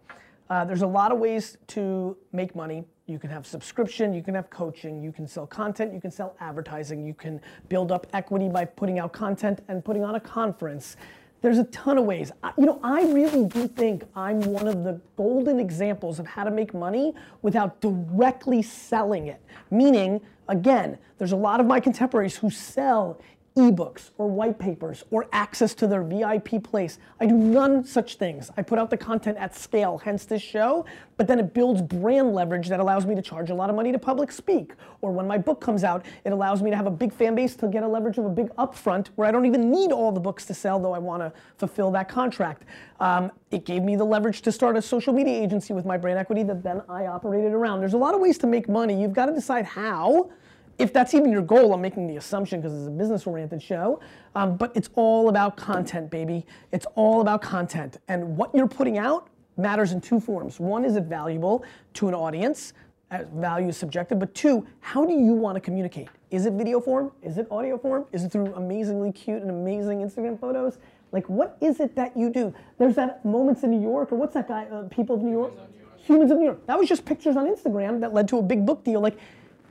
uh, 0.51 0.67
there's 0.67 0.83
a 0.83 0.87
lot 0.87 1.13
of 1.13 1.19
ways 1.19 1.57
to 1.69 2.15
make 2.33 2.55
money. 2.55 2.85
You 3.07 3.19
can 3.19 3.31
have 3.31 3.47
subscription, 3.47 4.13
you 4.13 4.23
can 4.23 4.35
have 4.35 4.51
coaching, 4.51 5.03
you 5.03 5.13
can 5.13 5.27
sell 5.27 5.47
content, 5.47 5.95
you 5.95 6.01
can 6.01 6.11
sell 6.11 6.37
advertising, 6.41 7.07
you 7.07 7.15
can 7.15 7.41
build 7.71 7.91
up 7.91 8.07
equity 8.13 8.51
by 8.51 8.67
putting 8.67 8.99
out 8.99 9.15
content 9.15 9.63
and 9.69 9.83
putting 9.83 10.05
on 10.05 10.17
a 10.17 10.21
conference. 10.21 10.97
There's 11.41 11.59
a 11.59 11.65
ton 11.65 11.99
of 11.99 12.05
ways. 12.05 12.33
You 12.57 12.67
know, 12.67 12.81
I 12.83 13.03
really 13.13 13.45
do 13.45 13.69
think 13.69 14.05
I'm 14.17 14.41
one 14.41 14.67
of 14.67 14.83
the 14.83 15.01
golden 15.17 15.61
examples 15.61 16.19
of 16.19 16.27
how 16.27 16.45
to 16.45 16.51
make 16.51 16.75
money 16.75 17.15
without 17.43 17.81
directly 17.81 18.61
selling 18.63 19.29
it. 19.29 19.41
Meaning, 19.71 20.21
again, 20.49 20.99
there's 21.19 21.33
a 21.33 21.37
lot 21.37 21.61
of 21.61 21.67
my 21.67 21.79
contemporaries 21.79 22.37
who 22.37 22.51
sell 22.51 23.21
ebooks 23.59 24.11
or 24.19 24.29
white 24.29 24.57
papers 24.59 25.05
or 25.11 25.27
access 25.33 25.75
to 25.75 25.89
their 25.89 26.05
VIP 26.05 26.63
place. 26.63 27.01
I 27.21 27.27
do 27.27 27.35
none 27.35 27.85
such 27.85 28.15
things. 28.15 28.51
I 28.57 28.63
put 28.63 28.79
out 28.79 28.89
the 28.89 28.97
content 28.97 29.37
at 29.37 29.57
scale, 29.57 29.99
hence 29.99 30.25
this 30.25 30.41
show, 30.41 30.87
but 31.17 31.27
then 31.27 31.41
it 31.41 31.53
builds 31.53 31.83
brand 31.83 32.33
leverage 32.33 32.69
that 32.69 32.79
allows 32.79 33.05
me 33.05 33.17
to 33.17 33.23
charge 33.23 33.51
a 33.51 33.55
lot 33.55 33.69
of 33.69 33.75
money 33.75 33.91
to 33.91 33.99
public 33.99 34.31
speak. 34.31 34.75
Or 35.01 35.11
when 35.11 35.27
my 35.27 35.39
book 35.39 35.61
comes 35.61 35.83
out, 35.83 36.07
it 36.25 36.33
allows 36.33 36.63
me 36.63 36.71
to 36.71 36.77
have 36.77 36.87
a 36.87 36.91
big 36.91 37.13
fan 37.13 37.35
base 37.35 37.57
to 37.57 37.67
get 37.67 37.83
a 37.83 37.89
leverage 37.89 38.17
of 38.19 38.27
a 38.27 38.31
big 38.31 38.55
upfront 38.55 39.09
where 39.17 39.27
I 39.27 39.33
don't 39.33 39.45
even 39.45 39.71
need 39.71 39.91
all 39.91 40.13
the 40.13 40.21
books 40.21 40.45
to 40.47 40.55
sell, 40.55 40.79
though 40.79 40.95
I 40.95 41.01
want 41.01 41.23
to 41.23 41.33
fulfill 41.57 41.91
that 41.91 42.09
contract. 42.09 42.63
Um, 43.01 43.33
it 43.51 43.65
gave 43.65 43.83
me 43.83 43.97
the 43.97 44.05
leverage 44.05 44.43
to 44.43 44.53
start 44.53 44.77
a 44.77 44.83
social 44.83 45.13
media 45.13 45.43
agency 45.43 45.73
with 45.73 45.85
my 45.85 45.97
brand 45.97 46.19
equity 46.19 46.45
that 46.45 46.63
then 46.63 46.83
I 46.89 47.07
operated 47.07 47.53
around. 47.53 47.81
There's 47.81 47.95
a 47.95 47.99
lot 47.99 48.15
of 48.15 48.21
ways 48.21 48.39
to 48.39 48.47
make 48.47 48.69
money. 48.69 49.01
You've 49.01 49.13
got 49.13 49.27
to 49.27 49.35
decide 49.35 49.65
how 49.65 50.31
if 50.79 50.93
that's 50.93 51.13
even 51.15 51.33
your 51.33 51.43
goal, 51.43 51.75
I'm 51.75 51.81
making 51.81 52.07
the 52.07 52.17
assumption 52.17 52.61
because 52.61 52.77
it's 52.77 52.87
a 52.87 52.91
business 52.91 53.27
oriented 53.27 53.63
show. 53.63 54.01
Um, 54.35 54.57
but 54.57 54.73
it's 54.77 54.89
all 54.95 55.29
about 55.29 55.57
content, 55.57 56.11
baby. 56.11 56.47
It's 56.73 56.87
all 56.95 57.21
about 57.21 57.43
content. 57.43 57.99
And 58.09 58.37
what 58.37 58.55
you're 58.55 58.69
putting 58.69 58.97
out 58.97 59.29
matters 59.57 59.93
in 59.93 60.01
two 60.01 60.21
forms. 60.21 60.61
One, 60.61 60.85
is 60.85 60.97
it 60.97 61.05
valuable 61.05 61.65
to 61.95 62.09
an 62.09 62.15
audience? 62.15 62.73
Uh, 63.11 63.25
value 63.35 63.69
is 63.69 63.77
subjective. 63.77 64.19
But 64.19 64.35
two, 64.35 64.67
how 64.81 65.05
do 65.05 65.13
you 65.13 65.33
want 65.33 65.57
to 65.57 65.61
communicate? 65.61 66.09
Is 66.31 66.47
it 66.47 66.53
video 66.53 66.81
form? 66.81 67.11
Is 67.23 67.39
it 67.39 67.49
audio 67.51 67.79
form? 67.79 68.05
Is 68.13 68.23
it 68.23 68.31
through 68.31 68.55
amazingly 68.55 69.13
cute 69.13 69.43
and 69.43 69.51
amazing 69.51 70.01
Instagram 70.01 70.39
photos? 70.39 70.79
Like, 71.11 71.27
what 71.29 71.57
is 71.61 71.81
it 71.81 71.97
that 71.97 72.17
you 72.17 72.31
do? 72.31 72.55
There's 72.79 72.95
that 72.97 73.25
Moments 73.25 73.63
in 73.63 73.71
New 73.71 73.81
York, 73.81 74.13
or 74.13 74.17
what's 74.17 74.35
that 74.35 74.47
guy, 74.47 74.65
uh, 74.67 74.83
People 74.85 75.17
of 75.17 75.23
New 75.23 75.33
York? 75.33 75.55
Humans 75.97 76.31
of 76.31 76.39
New 76.39 76.45
York. 76.45 76.67
That 76.67 76.79
was 76.79 76.89
just 76.89 77.05
pictures 77.05 77.37
on 77.37 77.47
Instagram 77.47 78.01
that 78.01 78.13
led 78.13 78.29
to 78.29 78.39
a 78.39 78.43
big 78.43 78.65
book 78.65 78.85
deal. 78.85 79.01
Like, 79.01 79.19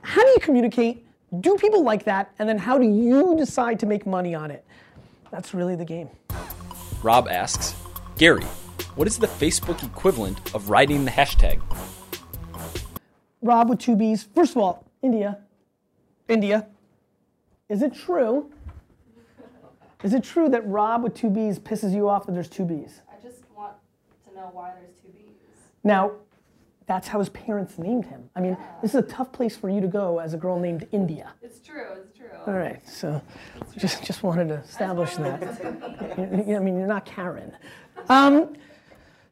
how 0.02 0.22
do 0.22 0.28
you 0.28 0.38
communicate? 0.40 1.04
Do 1.40 1.56
people 1.56 1.82
like 1.82 2.04
that? 2.04 2.32
And 2.38 2.48
then 2.48 2.58
how 2.58 2.78
do 2.78 2.86
you 2.86 3.36
decide 3.36 3.78
to 3.80 3.86
make 3.86 4.06
money 4.06 4.34
on 4.34 4.50
it? 4.50 4.64
That's 5.30 5.52
really 5.52 5.76
the 5.76 5.84
game. 5.84 6.08
Rob 7.02 7.28
asks, 7.28 7.74
Gary, 8.16 8.44
what 8.94 9.06
is 9.06 9.18
the 9.18 9.26
Facebook 9.26 9.84
equivalent 9.84 10.54
of 10.54 10.70
riding 10.70 11.04
the 11.04 11.10
hashtag? 11.10 11.60
Rob 13.42 13.68
with 13.68 13.78
two 13.78 13.94
B's. 13.94 14.24
First 14.34 14.52
of 14.52 14.58
all, 14.58 14.84
India. 15.02 15.38
India. 16.28 16.66
Is 17.68 17.82
it 17.82 17.94
true? 17.94 18.50
Is 20.02 20.14
it 20.14 20.24
true 20.24 20.48
that 20.48 20.66
Rob 20.66 21.02
with 21.02 21.14
two 21.14 21.28
B's 21.30 21.58
pisses 21.58 21.92
you 21.94 22.08
off 22.08 22.26
that 22.26 22.32
there's 22.32 22.48
two 22.48 22.64
B's? 22.64 23.00
I 23.10 23.22
just 23.22 23.42
want 23.54 23.74
to 24.28 24.34
know 24.34 24.50
why 24.52 24.72
there's 24.80 24.94
two 25.02 25.08
B's. 25.08 25.34
Now, 25.84 26.12
that's 26.88 27.06
how 27.06 27.18
his 27.18 27.28
parents 27.28 27.78
named 27.78 28.06
him. 28.06 28.30
I 28.34 28.40
mean, 28.40 28.56
yeah. 28.58 28.66
this 28.80 28.94
is 28.94 28.96
a 28.96 29.02
tough 29.02 29.30
place 29.30 29.54
for 29.54 29.68
you 29.68 29.80
to 29.82 29.86
go 29.86 30.18
as 30.18 30.32
a 30.32 30.38
girl 30.38 30.58
named 30.58 30.88
India. 30.90 31.34
It's 31.42 31.60
true. 31.60 31.86
It's 31.92 32.16
true. 32.16 32.30
All 32.46 32.54
right, 32.54 32.80
so 32.88 33.20
just 33.76 34.02
just 34.02 34.22
wanted 34.22 34.48
to 34.48 34.54
establish 34.54 35.14
that. 35.16 36.16
I 36.18 36.58
mean, 36.58 36.78
you're 36.78 36.86
not 36.86 37.04
Karen. 37.04 37.52
Um, 38.08 38.54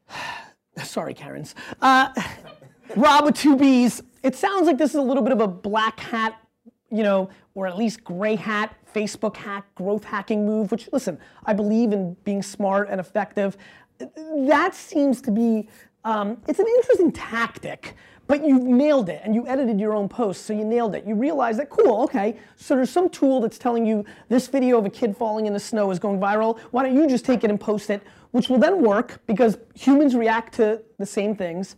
sorry, 0.85 1.15
Karens. 1.15 1.55
Uh, 1.81 2.13
Rob 2.95 3.25
with 3.25 3.37
two 3.37 3.57
B's. 3.57 4.03
It 4.23 4.37
sounds 4.37 4.67
like 4.67 4.77
this 4.77 4.91
is 4.91 4.97
a 4.97 5.03
little 5.03 5.23
bit 5.23 5.33
of 5.33 5.41
a 5.41 5.49
black 5.49 5.99
hat, 5.99 6.39
you 6.91 7.03
know, 7.03 7.31
or 7.55 7.67
at 7.67 7.79
least 7.79 8.05
gray 8.05 8.37
hat, 8.37 8.77
Facebook 8.95 9.37
hack, 9.37 9.75
growth 9.75 10.05
hacking 10.05 10.45
move. 10.45 10.71
Which, 10.71 10.91
listen, 10.93 11.19
I 11.47 11.55
believe 11.55 11.93
in 11.93 12.15
being 12.25 12.43
smart 12.43 12.91
and 12.91 13.01
effective. 13.01 13.57
That 13.99 14.75
seems 14.75 15.23
to 15.23 15.31
be 15.31 15.71
um, 16.07 16.37
it's 16.47 16.61
an 16.61 16.67
interesting 16.69 17.11
tactic, 17.11 17.97
but 18.29 18.47
you've 18.47 18.63
nailed 18.63 19.09
it 19.09 19.21
and 19.25 19.35
you 19.35 19.47
edited 19.49 19.81
your 19.81 19.93
own 19.93 20.09
post, 20.09 20.47
so 20.47 20.53
you 20.53 20.65
nailed 20.65 20.95
it. 20.95 21.05
You 21.05 21.17
realize 21.17 21.57
that, 21.57 21.69
cool, 21.69 22.03
okay, 22.05 22.39
so 22.55 22.77
there's 22.77 22.91
some 22.91 23.11
tool 23.11 23.41
that's 23.41 23.59
telling 23.59 23.85
you 23.85 24.05
this 24.29 24.47
video 24.47 24.79
of 24.79 24.87
a 24.87 24.91
kid 24.91 25.17
falling 25.17 25.47
in 25.47 25.53
the 25.53 25.61
snow 25.61 25.91
is 25.91 25.99
going 25.99 26.21
viral. 26.21 26.61
Why 26.71 26.85
don't 26.85 26.95
you 26.95 27.09
just 27.09 27.25
take 27.25 27.43
it 27.43 27.51
and 27.51 27.61
post 27.61 27.91
it, 27.91 28.03
which 28.31 28.49
will 28.49 28.59
then 28.59 28.83
work 28.83 29.21
because 29.27 29.59
humans 29.75 30.15
react 30.15 30.55
to 30.55 30.81
the 30.99 31.07
same 31.07 31.35
things 31.35 31.75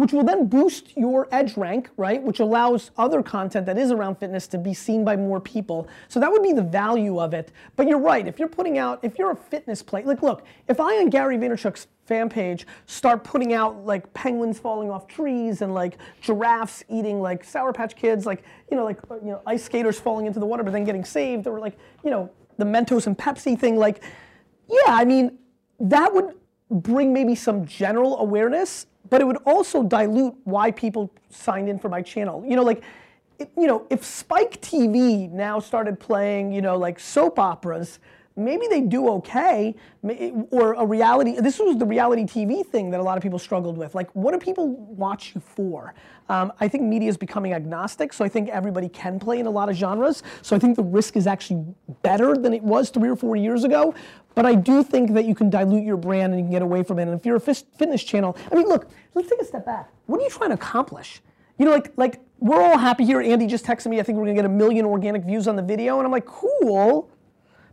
which 0.00 0.14
will 0.14 0.24
then 0.24 0.46
boost 0.46 0.96
your 0.96 1.28
edge 1.30 1.58
rank, 1.58 1.90
right? 1.98 2.22
Which 2.22 2.40
allows 2.40 2.90
other 2.96 3.22
content 3.22 3.66
that 3.66 3.76
is 3.76 3.92
around 3.92 4.14
fitness 4.14 4.46
to 4.46 4.56
be 4.56 4.72
seen 4.72 5.04
by 5.04 5.14
more 5.14 5.40
people. 5.40 5.88
So 6.08 6.18
that 6.20 6.32
would 6.32 6.42
be 6.42 6.54
the 6.54 6.62
value 6.62 7.20
of 7.20 7.34
it. 7.34 7.52
But 7.76 7.86
you're 7.86 7.98
right, 7.98 8.26
if 8.26 8.38
you're 8.38 8.48
putting 8.48 8.78
out, 8.78 9.00
if 9.02 9.18
you're 9.18 9.32
a 9.32 9.36
fitness 9.36 9.82
play, 9.82 10.02
like 10.04 10.22
look, 10.22 10.46
if 10.68 10.80
I 10.80 10.96
on 10.96 11.10
Gary 11.10 11.36
Vaynerchuk's 11.36 11.86
fan 12.06 12.30
page 12.30 12.66
start 12.86 13.24
putting 13.24 13.52
out 13.52 13.84
like 13.84 14.10
penguins 14.14 14.58
falling 14.58 14.90
off 14.90 15.06
trees 15.06 15.60
and 15.60 15.74
like 15.74 15.98
giraffes 16.22 16.82
eating 16.88 17.20
like 17.20 17.44
Sour 17.44 17.74
Patch 17.74 17.94
Kids, 17.94 18.24
like, 18.24 18.42
you 18.70 18.78
know, 18.78 18.86
like, 18.86 18.98
you 19.22 19.32
know, 19.32 19.42
ice 19.46 19.62
skaters 19.62 20.00
falling 20.00 20.24
into 20.24 20.40
the 20.40 20.46
water 20.46 20.62
but 20.62 20.72
then 20.72 20.84
getting 20.84 21.04
saved, 21.04 21.46
or 21.46 21.60
like, 21.60 21.76
you 22.02 22.10
know, 22.10 22.30
the 22.56 22.64
Mentos 22.64 23.06
and 23.06 23.18
Pepsi 23.18 23.58
thing, 23.58 23.76
like, 23.76 24.02
yeah, 24.66 24.94
I 24.94 25.04
mean, 25.04 25.38
that 25.78 26.14
would 26.14 26.36
bring 26.70 27.12
maybe 27.12 27.34
some 27.34 27.66
general 27.66 28.18
awareness 28.18 28.86
but 29.08 29.20
it 29.20 29.24
would 29.24 29.38
also 29.38 29.82
dilute 29.82 30.34
why 30.44 30.70
people 30.70 31.10
signed 31.30 31.68
in 31.68 31.78
for 31.78 31.88
my 31.88 32.02
channel. 32.02 32.44
You 32.46 32.56
know, 32.56 32.62
like, 32.62 32.82
it, 33.38 33.50
you 33.56 33.66
know, 33.66 33.86
if 33.90 34.04
Spike 34.04 34.60
TV 34.60 35.30
now 35.30 35.58
started 35.58 35.98
playing, 35.98 36.52
you 36.52 36.60
know, 36.60 36.76
like 36.76 37.00
soap 37.00 37.38
operas, 37.38 37.98
maybe 38.36 38.66
they 38.68 38.80
do 38.80 39.08
okay, 39.08 39.74
or 40.50 40.74
a 40.74 40.86
reality. 40.86 41.38
This 41.40 41.58
was 41.58 41.76
the 41.76 41.86
reality 41.86 42.24
TV 42.24 42.64
thing 42.64 42.90
that 42.90 43.00
a 43.00 43.02
lot 43.02 43.16
of 43.16 43.22
people 43.22 43.38
struggled 43.38 43.76
with. 43.76 43.94
Like, 43.94 44.10
what 44.14 44.32
do 44.32 44.38
people 44.38 44.76
watch 44.76 45.34
you 45.34 45.40
for? 45.40 45.94
Um, 46.28 46.52
I 46.60 46.68
think 46.68 46.84
media 46.84 47.08
is 47.08 47.16
becoming 47.16 47.52
agnostic, 47.52 48.12
so 48.12 48.24
I 48.24 48.28
think 48.28 48.48
everybody 48.48 48.88
can 48.88 49.18
play 49.18 49.40
in 49.40 49.46
a 49.46 49.50
lot 49.50 49.68
of 49.68 49.76
genres. 49.76 50.22
So 50.42 50.54
I 50.54 50.58
think 50.58 50.76
the 50.76 50.82
risk 50.82 51.16
is 51.16 51.26
actually 51.26 51.64
better 52.02 52.36
than 52.36 52.54
it 52.54 52.62
was 52.62 52.90
three 52.90 53.08
or 53.08 53.16
four 53.16 53.36
years 53.36 53.64
ago. 53.64 53.94
But 54.34 54.46
I 54.46 54.54
do 54.54 54.82
think 54.84 55.12
that 55.14 55.24
you 55.24 55.34
can 55.34 55.50
dilute 55.50 55.84
your 55.84 55.96
brand 55.96 56.32
and 56.32 56.40
you 56.40 56.44
can 56.44 56.52
get 56.52 56.62
away 56.62 56.84
from 56.84 56.98
it. 57.00 57.02
And 57.02 57.14
if 57.14 57.26
you're 57.26 57.36
a 57.36 57.40
fitness 57.40 58.02
channel, 58.02 58.36
I 58.50 58.54
mean, 58.54 58.68
look, 58.68 58.88
let's 59.14 59.28
take 59.28 59.40
a 59.40 59.44
step 59.44 59.66
back. 59.66 59.90
What 60.06 60.20
are 60.20 60.22
you 60.22 60.30
trying 60.30 60.50
to 60.50 60.54
accomplish? 60.54 61.20
You 61.58 61.66
know, 61.66 61.72
like, 61.72 61.92
like 61.96 62.20
we're 62.38 62.62
all 62.62 62.78
happy 62.78 63.04
here. 63.04 63.20
Andy 63.20 63.46
just 63.46 63.66
texted 63.66 63.88
me. 63.88 64.00
I 64.00 64.02
think 64.02 64.16
we're 64.16 64.24
gonna 64.24 64.36
get 64.36 64.44
a 64.44 64.48
million 64.48 64.86
organic 64.86 65.24
views 65.24 65.46
on 65.46 65.56
the 65.56 65.62
video, 65.62 65.98
and 65.98 66.06
I'm 66.06 66.12
like, 66.12 66.26
cool. 66.26 67.10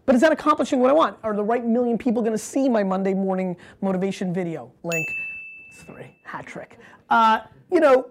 But 0.08 0.16
is 0.16 0.22
that 0.22 0.32
accomplishing 0.32 0.80
what 0.80 0.90
I 0.90 0.94
want? 0.94 1.18
Are 1.22 1.36
the 1.36 1.44
right 1.44 1.64
million 1.64 1.98
people 1.98 2.22
gonna 2.24 2.38
see 2.38 2.70
my 2.70 2.82
Monday 2.82 3.14
morning 3.14 3.58
motivation 3.82 4.34
video? 4.34 4.72
Link. 4.84 5.06
Three. 5.74 6.16
Hat 6.24 6.48
trick. 6.48 6.80
Uh, 7.10 7.42
you 7.70 7.82
know, 7.82 8.10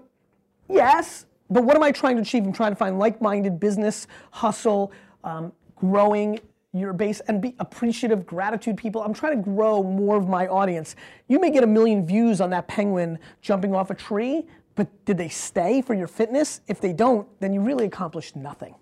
yes, 0.69 1.25
but 1.49 1.65
what 1.65 1.75
am 1.75 1.83
I 1.83 1.91
trying 1.91 2.17
to 2.17 2.23
achieve? 2.23 2.45
I'm 2.45 2.53
trying 2.53 2.73
to 2.73 2.77
find 2.77 2.99
like-minded 2.99 3.59
business, 3.59 4.09
hustle, 4.31 4.93
um, 5.25 5.53
growing 5.75 6.39
your 6.75 6.93
base 6.93 7.21
and 7.29 7.41
be 7.41 7.57
appreciative, 7.61 8.27
gratitude 8.27 8.77
people. 8.77 9.03
I'm 9.03 9.15
trying 9.15 9.43
to 9.43 9.43
grow 9.43 9.83
more 9.83 10.19
of 10.19 10.29
my 10.29 10.47
audience. 10.49 10.97
You 11.29 11.41
may 11.41 11.51
get 11.51 11.65
a 11.65 11.67
million 11.67 12.07
views 12.07 12.43
on 12.43 12.51
that 12.51 12.69
penguin 12.69 13.19
jumping 13.41 13.75
off 13.75 13.91
a 13.91 13.95
tree, 13.95 14.45
but 14.75 14.87
did 15.07 15.17
they 15.17 15.31
stay 15.31 15.81
for 15.81 15.95
your 15.95 16.09
fitness? 16.09 16.61
If 16.69 16.79
they 16.79 16.93
don't, 16.93 17.27
then 17.41 17.55
you 17.55 17.63
really 17.63 17.87
accomplished 17.87 18.37
nothing. 18.37 18.75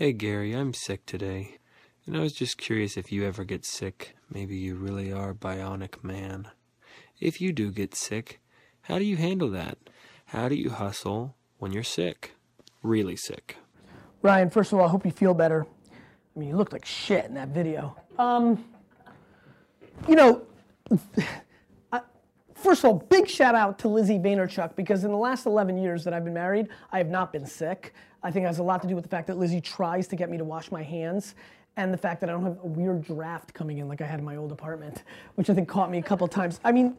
Hey 0.00 0.12
Gary, 0.12 0.52
I'm 0.52 0.74
sick 0.74 1.06
today. 1.06 1.56
And 2.06 2.16
I 2.16 2.20
was 2.20 2.32
just 2.32 2.56
curious 2.56 2.96
if 2.96 3.10
you 3.10 3.26
ever 3.26 3.42
get 3.42 3.64
sick. 3.64 4.14
Maybe 4.32 4.56
you 4.56 4.76
really 4.76 5.12
are 5.12 5.34
bionic 5.34 6.04
man. 6.04 6.46
If 7.18 7.40
you 7.40 7.52
do 7.52 7.72
get 7.72 7.96
sick, 7.96 8.40
how 8.82 9.00
do 9.00 9.04
you 9.04 9.16
handle 9.16 9.50
that? 9.50 9.76
How 10.26 10.48
do 10.48 10.54
you 10.54 10.70
hustle 10.70 11.34
when 11.56 11.72
you're 11.72 11.82
sick? 11.82 12.36
Really 12.80 13.16
sick. 13.16 13.56
Ryan, 14.22 14.50
first 14.50 14.72
of 14.72 14.78
all, 14.78 14.84
I 14.84 14.88
hope 14.88 15.04
you 15.04 15.10
feel 15.10 15.34
better. 15.34 15.66
I 15.66 16.38
mean, 16.38 16.50
you 16.50 16.56
looked 16.56 16.72
like 16.72 16.84
shit 16.84 17.24
in 17.24 17.34
that 17.34 17.48
video. 17.48 17.96
Um, 18.20 18.64
you 20.06 20.14
know, 20.14 20.46
first 22.58 22.84
of 22.84 22.90
all, 22.90 22.94
big 22.94 23.28
shout 23.28 23.54
out 23.54 23.78
to 23.80 23.88
Lizzie 23.88 24.18
Vaynerchuk 24.18 24.74
because 24.76 25.04
in 25.04 25.10
the 25.10 25.16
last 25.16 25.46
11 25.46 25.78
years 25.78 26.04
that 26.04 26.12
I've 26.12 26.24
been 26.24 26.34
married, 26.34 26.68
I 26.92 26.98
have 26.98 27.08
not 27.08 27.32
been 27.32 27.46
sick. 27.46 27.94
I 28.22 28.30
think 28.30 28.44
it 28.44 28.46
has 28.48 28.58
a 28.58 28.62
lot 28.62 28.82
to 28.82 28.88
do 28.88 28.94
with 28.94 29.04
the 29.04 29.10
fact 29.10 29.26
that 29.28 29.38
Lizzie 29.38 29.60
tries 29.60 30.08
to 30.08 30.16
get 30.16 30.28
me 30.30 30.38
to 30.38 30.44
wash 30.44 30.72
my 30.72 30.82
hands 30.82 31.34
and 31.76 31.94
the 31.94 31.98
fact 31.98 32.20
that 32.20 32.28
I 32.28 32.32
don't 32.32 32.42
have 32.42 32.58
a 32.62 32.66
weird 32.66 33.02
draft 33.02 33.54
coming 33.54 33.78
in 33.78 33.88
like 33.88 34.00
I 34.00 34.06
had 34.06 34.18
in 34.18 34.24
my 34.24 34.36
old 34.36 34.50
apartment, 34.50 35.04
which 35.36 35.48
I 35.48 35.54
think 35.54 35.68
caught 35.68 35.90
me 35.90 35.98
a 35.98 36.02
couple 36.02 36.26
times. 36.26 36.58
I 36.64 36.72
mean, 36.72 36.96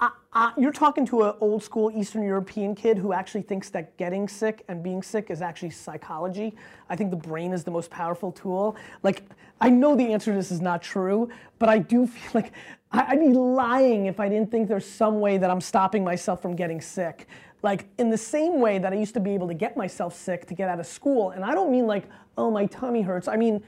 I, 0.00 0.10
I, 0.32 0.52
you're 0.56 0.72
talking 0.72 1.06
to 1.06 1.22
an 1.24 1.34
old 1.40 1.62
school 1.62 1.90
Eastern 1.94 2.22
European 2.22 2.74
kid 2.74 2.98
who 2.98 3.12
actually 3.12 3.42
thinks 3.42 3.70
that 3.70 3.96
getting 3.96 4.28
sick 4.28 4.64
and 4.68 4.82
being 4.82 5.02
sick 5.02 5.30
is 5.30 5.42
actually 5.42 5.70
psychology. 5.70 6.54
I 6.88 6.96
think 6.96 7.10
the 7.10 7.16
brain 7.16 7.52
is 7.52 7.64
the 7.64 7.70
most 7.70 7.90
powerful 7.90 8.32
tool. 8.32 8.76
Like, 9.02 9.22
I 9.60 9.70
know 9.70 9.94
the 9.94 10.12
answer 10.12 10.32
to 10.32 10.36
this 10.36 10.50
is 10.50 10.60
not 10.60 10.82
true, 10.82 11.28
but 11.58 11.68
I 11.68 11.78
do 11.78 12.06
feel 12.06 12.30
like 12.34 12.52
I'd 12.92 13.20
be 13.20 13.32
lying 13.32 14.06
if 14.06 14.20
I 14.20 14.28
didn't 14.28 14.50
think 14.50 14.68
there's 14.68 14.86
some 14.86 15.20
way 15.20 15.38
that 15.38 15.50
I'm 15.50 15.60
stopping 15.60 16.04
myself 16.04 16.42
from 16.42 16.56
getting 16.56 16.80
sick. 16.80 17.26
Like, 17.62 17.86
in 17.98 18.10
the 18.10 18.18
same 18.18 18.60
way 18.60 18.78
that 18.78 18.92
I 18.92 18.96
used 18.96 19.14
to 19.14 19.20
be 19.20 19.32
able 19.32 19.48
to 19.48 19.54
get 19.54 19.76
myself 19.76 20.14
sick 20.14 20.46
to 20.46 20.54
get 20.54 20.68
out 20.68 20.80
of 20.80 20.86
school, 20.86 21.30
and 21.30 21.44
I 21.44 21.54
don't 21.54 21.70
mean 21.70 21.86
like, 21.86 22.04
oh, 22.36 22.50
my 22.50 22.66
tummy 22.66 23.02
hurts. 23.02 23.26
I 23.26 23.36
mean, 23.36 23.62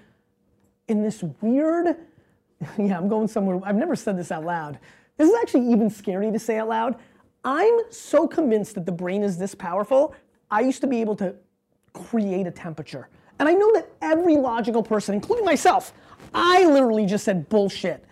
in 0.88 1.02
this 1.02 1.23
weird, 1.40 1.97
yeah, 2.78 2.97
I'm 2.99 3.09
going 3.09 3.28
somewhere, 3.28 3.61
I've 3.64 3.76
never 3.76 3.97
said 3.97 4.18
this 4.18 4.30
out 4.30 4.45
loud 4.45 4.78
this 5.16 5.28
is 5.28 5.35
actually 5.40 5.70
even 5.70 5.90
scary 5.90 6.30
to 6.30 6.38
say 6.38 6.58
out 6.58 6.68
loud. 6.68 6.96
I'm 7.44 7.78
so 7.90 8.26
convinced 8.26 8.75
that 8.75 8.87
the 8.87 8.92
brain 8.92 9.23
is 9.23 9.38
this 9.38 9.54
powerful. 9.54 10.14
I 10.50 10.61
used 10.61 10.80
to 10.80 10.87
be 10.87 11.00
able 11.00 11.16
to 11.16 11.35
create 11.92 12.46
a 12.46 12.50
temperature. 12.50 13.08
And 13.38 13.49
I 13.49 13.52
know 13.52 13.73
that 13.75 13.88
every 14.02 14.37
logical 14.37 14.82
person, 14.82 15.14
including 15.14 15.44
myself, 15.44 15.92
I 16.35 16.64
literally 16.64 17.06
just 17.06 17.25
said 17.25 17.49
bullshit, 17.49 18.04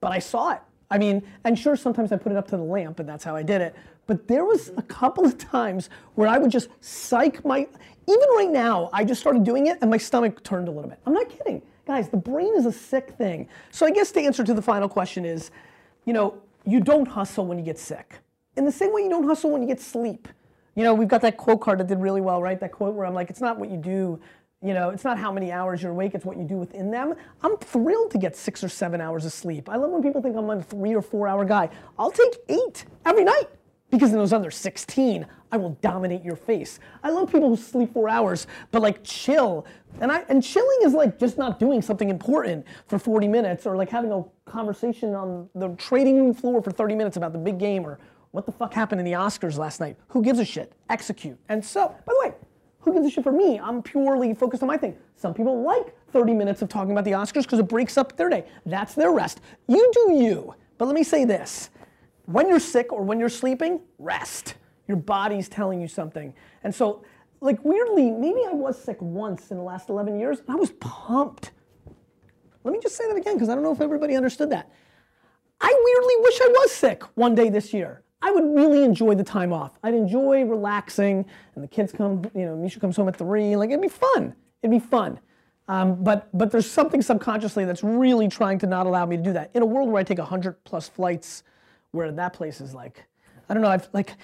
but 0.00 0.12
I 0.12 0.18
saw 0.18 0.52
it. 0.52 0.60
I 0.90 0.98
mean, 0.98 1.22
and 1.44 1.58
sure, 1.58 1.76
sometimes 1.76 2.12
I 2.12 2.16
put 2.16 2.32
it 2.32 2.38
up 2.38 2.48
to 2.48 2.56
the 2.56 2.62
lamp, 2.62 2.98
and 2.98 3.08
that's 3.08 3.24
how 3.24 3.36
I 3.36 3.42
did 3.42 3.60
it. 3.60 3.74
But 4.06 4.26
there 4.26 4.44
was 4.46 4.70
a 4.76 4.82
couple 4.82 5.26
of 5.26 5.36
times 5.36 5.90
where 6.14 6.28
I 6.28 6.38
would 6.38 6.50
just 6.50 6.70
psych 6.80 7.44
my, 7.44 7.58
even 7.58 8.28
right 8.36 8.50
now, 8.50 8.88
I 8.92 9.04
just 9.04 9.20
started 9.20 9.44
doing 9.44 9.66
it 9.66 9.78
and 9.82 9.90
my 9.90 9.98
stomach 9.98 10.42
turned 10.42 10.66
a 10.66 10.70
little 10.70 10.88
bit. 10.88 10.98
I'm 11.04 11.12
not 11.12 11.28
kidding. 11.28 11.60
Guys, 11.86 12.08
the 12.08 12.16
brain 12.16 12.54
is 12.56 12.64
a 12.64 12.72
sick 12.72 13.10
thing. 13.18 13.48
So 13.70 13.84
I 13.84 13.90
guess 13.90 14.10
the 14.10 14.22
answer 14.22 14.44
to 14.44 14.54
the 14.54 14.62
final 14.62 14.88
question 14.88 15.26
is, 15.26 15.50
you 16.06 16.14
know, 16.14 16.40
you 16.68 16.80
don't 16.80 17.08
hustle 17.08 17.46
when 17.46 17.58
you 17.58 17.64
get 17.64 17.78
sick. 17.78 18.16
In 18.56 18.66
the 18.66 18.72
same 18.72 18.92
way 18.92 19.02
you 19.02 19.08
don't 19.08 19.24
hustle 19.24 19.50
when 19.50 19.62
you 19.62 19.68
get 19.68 19.80
sleep. 19.80 20.28
You 20.74 20.84
know, 20.84 20.92
we've 20.92 21.08
got 21.08 21.22
that 21.22 21.38
quote 21.38 21.62
card 21.62 21.80
that 21.80 21.86
did 21.86 21.98
really 21.98 22.20
well, 22.20 22.42
right? 22.42 22.60
That 22.60 22.72
quote 22.72 22.94
where 22.94 23.06
I'm 23.06 23.14
like, 23.14 23.30
it's 23.30 23.40
not 23.40 23.58
what 23.58 23.70
you 23.70 23.78
do, 23.78 24.20
you 24.62 24.74
know, 24.74 24.90
it's 24.90 25.02
not 25.02 25.18
how 25.18 25.32
many 25.32 25.50
hours 25.50 25.82
you're 25.82 25.92
awake, 25.92 26.14
it's 26.14 26.26
what 26.26 26.36
you 26.36 26.44
do 26.44 26.56
within 26.56 26.90
them. 26.90 27.14
I'm 27.42 27.56
thrilled 27.56 28.10
to 28.10 28.18
get 28.18 28.36
six 28.36 28.62
or 28.62 28.68
seven 28.68 29.00
hours 29.00 29.24
of 29.24 29.32
sleep. 29.32 29.68
I 29.68 29.76
love 29.76 29.90
when 29.90 30.02
people 30.02 30.20
think 30.20 30.36
I'm 30.36 30.50
a 30.50 30.62
three 30.62 30.94
or 30.94 31.00
four 31.00 31.26
hour 31.26 31.44
guy. 31.44 31.70
I'll 31.98 32.10
take 32.10 32.36
eight 32.48 32.84
every 33.06 33.24
night 33.24 33.48
because 33.90 34.12
in 34.12 34.18
those 34.18 34.34
other 34.34 34.50
16, 34.50 35.26
I 35.50 35.56
will 35.56 35.70
dominate 35.80 36.22
your 36.22 36.36
face. 36.36 36.78
I 37.02 37.10
love 37.10 37.32
people 37.32 37.48
who 37.48 37.56
sleep 37.56 37.92
four 37.92 38.08
hours, 38.08 38.46
but 38.70 38.82
like 38.82 39.02
chill. 39.02 39.66
And 40.00 40.12
I 40.12 40.24
and 40.28 40.42
chilling 40.42 40.78
is 40.82 40.92
like 40.92 41.18
just 41.18 41.38
not 41.38 41.58
doing 41.58 41.80
something 41.80 42.08
important 42.08 42.66
for 42.86 42.98
40 42.98 43.28
minutes 43.28 43.66
or 43.66 43.76
like 43.76 43.88
having 43.88 44.12
a 44.12 44.24
conversation 44.44 45.14
on 45.14 45.48
the 45.54 45.68
trading 45.76 46.16
room 46.16 46.34
floor 46.34 46.62
for 46.62 46.70
30 46.70 46.94
minutes 46.94 47.16
about 47.16 47.32
the 47.32 47.38
big 47.38 47.58
game 47.58 47.86
or 47.86 47.98
what 48.32 48.46
the 48.46 48.52
fuck 48.52 48.74
happened 48.74 49.00
in 49.00 49.04
the 49.04 49.12
Oscars 49.12 49.56
last 49.56 49.80
night. 49.80 49.96
Who 50.08 50.22
gives 50.22 50.38
a 50.38 50.44
shit? 50.44 50.72
Execute. 50.90 51.38
And 51.48 51.64
so, 51.64 51.88
by 51.88 52.12
the 52.12 52.28
way, 52.28 52.34
who 52.80 52.92
gives 52.92 53.06
a 53.06 53.10
shit 53.10 53.24
for 53.24 53.32
me? 53.32 53.58
I'm 53.58 53.82
purely 53.82 54.34
focused 54.34 54.62
on 54.62 54.68
my 54.68 54.76
thing. 54.76 54.96
Some 55.16 55.34
people 55.34 55.62
like 55.62 55.94
30 56.12 56.34
minutes 56.34 56.62
of 56.62 56.68
talking 56.68 56.92
about 56.92 57.04
the 57.04 57.12
Oscars 57.12 57.42
because 57.42 57.58
it 57.58 57.68
breaks 57.68 57.96
up 57.96 58.16
their 58.16 58.28
day. 58.28 58.44
That's 58.66 58.94
their 58.94 59.12
rest. 59.12 59.40
You 59.66 59.90
do 59.92 60.12
you. 60.14 60.54
But 60.76 60.86
let 60.86 60.94
me 60.94 61.02
say 61.02 61.24
this 61.24 61.70
when 62.26 62.48
you're 62.48 62.60
sick 62.60 62.92
or 62.92 63.02
when 63.02 63.18
you're 63.18 63.30
sleeping, 63.30 63.80
rest. 63.98 64.54
Your 64.88 64.96
body's 64.96 65.48
telling 65.48 65.80
you 65.80 65.86
something. 65.86 66.34
And 66.64 66.74
so, 66.74 67.04
like, 67.40 67.64
weirdly, 67.64 68.10
maybe 68.10 68.40
I 68.48 68.52
was 68.52 68.82
sick 68.82 69.00
once 69.00 69.50
in 69.50 69.58
the 69.58 69.62
last 69.62 69.90
11 69.90 70.18
years, 70.18 70.40
and 70.40 70.50
I 70.50 70.54
was 70.54 70.70
pumped. 70.80 71.52
Let 72.64 72.72
me 72.72 72.80
just 72.82 72.96
say 72.96 73.06
that 73.06 73.16
again, 73.16 73.34
because 73.34 73.48
I 73.48 73.54
don't 73.54 73.62
know 73.62 73.72
if 73.72 73.80
everybody 73.80 74.16
understood 74.16 74.50
that. 74.50 74.70
I 75.60 75.82
weirdly 75.84 76.14
wish 76.20 76.40
I 76.40 76.48
was 76.48 76.72
sick 76.72 77.02
one 77.14 77.34
day 77.34 77.50
this 77.50 77.72
year. 77.72 78.02
I 78.20 78.32
would 78.32 78.44
really 78.44 78.82
enjoy 78.82 79.14
the 79.14 79.22
time 79.22 79.52
off. 79.52 79.78
I'd 79.82 79.94
enjoy 79.94 80.44
relaxing, 80.44 81.24
and 81.54 81.62
the 81.62 81.68
kids 81.68 81.92
come, 81.92 82.24
you 82.34 82.46
know, 82.46 82.56
Misha 82.56 82.80
comes 82.80 82.96
home 82.96 83.08
at 83.08 83.16
three. 83.16 83.54
Like, 83.54 83.70
it'd 83.70 83.82
be 83.82 83.88
fun. 83.88 84.34
It'd 84.62 84.72
be 84.72 84.84
fun. 84.84 85.20
Um, 85.68 86.02
but 86.02 86.28
but 86.36 86.50
there's 86.50 86.68
something 86.68 87.02
subconsciously 87.02 87.66
that's 87.66 87.84
really 87.84 88.26
trying 88.26 88.58
to 88.60 88.66
not 88.66 88.86
allow 88.86 89.04
me 89.04 89.18
to 89.18 89.22
do 89.22 89.32
that. 89.34 89.50
In 89.54 89.62
a 89.62 89.66
world 89.66 89.90
where 89.90 90.00
I 90.00 90.02
take 90.02 90.18
100 90.18 90.64
plus 90.64 90.88
flights 90.88 91.44
where 91.90 92.10
that 92.10 92.32
place 92.32 92.60
is 92.60 92.74
like, 92.74 93.04
I 93.48 93.54
don't 93.54 93.62
know, 93.62 93.68
I've 93.68 93.88
like, 93.92 94.16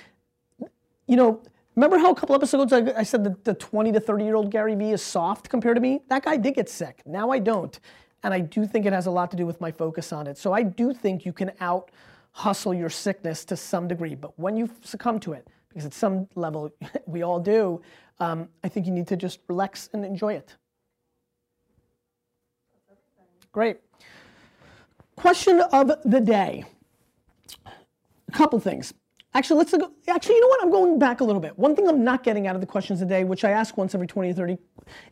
you 1.06 1.16
know, 1.16 1.42
remember 1.76 1.98
how 1.98 2.10
a 2.10 2.14
couple 2.14 2.34
episodes 2.34 2.72
I, 2.72 2.92
I 2.96 3.02
said 3.02 3.24
that 3.24 3.44
the 3.44 3.54
20 3.54 3.92
to 3.92 4.00
30 4.00 4.24
year 4.24 4.34
old 4.36 4.50
Gary 4.50 4.74
Vee 4.74 4.92
is 4.92 5.02
soft 5.02 5.48
compared 5.48 5.76
to 5.76 5.80
me? 5.80 6.00
That 6.08 6.24
guy 6.24 6.36
did 6.36 6.54
get 6.54 6.68
sick. 6.68 7.02
Now 7.06 7.30
I 7.30 7.38
don't. 7.38 7.78
And 8.22 8.32
I 8.32 8.40
do 8.40 8.66
think 8.66 8.86
it 8.86 8.92
has 8.92 9.06
a 9.06 9.10
lot 9.10 9.30
to 9.32 9.36
do 9.36 9.46
with 9.46 9.60
my 9.60 9.70
focus 9.70 10.12
on 10.12 10.26
it. 10.26 10.38
So 10.38 10.52
I 10.52 10.62
do 10.62 10.94
think 10.94 11.26
you 11.26 11.32
can 11.32 11.52
out 11.60 11.90
hustle 12.32 12.74
your 12.74 12.90
sickness 12.90 13.44
to 13.44 13.56
some 13.56 13.86
degree. 13.86 14.14
But 14.14 14.38
when 14.38 14.56
you 14.56 14.68
succumb 14.82 15.20
to 15.20 15.34
it, 15.34 15.46
because 15.68 15.84
at 15.84 15.94
some 15.94 16.28
level 16.34 16.70
we 17.06 17.22
all 17.22 17.38
do, 17.38 17.82
um, 18.20 18.48
I 18.62 18.68
think 18.68 18.86
you 18.86 18.92
need 18.92 19.06
to 19.08 19.16
just 19.16 19.40
relax 19.48 19.90
and 19.92 20.04
enjoy 20.04 20.34
it. 20.34 20.56
Great. 23.52 23.78
Question 25.16 25.60
of 25.60 25.92
the 26.04 26.20
day 26.20 26.64
A 28.28 28.32
couple 28.32 28.58
things. 28.58 28.92
Actually, 29.36 29.58
let's 29.58 29.72
go. 29.72 29.90
Actually, 30.06 30.36
you 30.36 30.40
know 30.42 30.46
what? 30.46 30.62
I'm 30.62 30.70
going 30.70 30.96
back 30.96 31.20
a 31.20 31.24
little 31.24 31.40
bit. 31.40 31.58
One 31.58 31.74
thing 31.74 31.88
I'm 31.88 32.04
not 32.04 32.22
getting 32.22 32.46
out 32.46 32.54
of 32.54 32.60
the 32.60 32.68
questions 32.68 33.00
today, 33.00 33.24
which 33.24 33.44
I 33.44 33.50
ask 33.50 33.76
once 33.76 33.92
every 33.92 34.06
20 34.06 34.30
or 34.30 34.32
30, 34.32 34.58